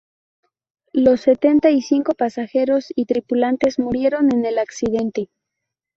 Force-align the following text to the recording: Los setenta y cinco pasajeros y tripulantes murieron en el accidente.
Los 0.93 1.21
setenta 1.21 1.69
y 1.69 1.83
cinco 1.83 2.15
pasajeros 2.15 2.87
y 2.95 3.05
tripulantes 3.05 3.77
murieron 3.77 4.33
en 4.33 4.45
el 4.47 4.57
accidente. 4.57 5.29